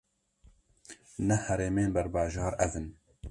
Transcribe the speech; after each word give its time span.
Neh 1.27 1.39
heremên 1.47 1.89
berbajar, 1.95 2.53
ev 2.65 2.73
in: 2.79 2.87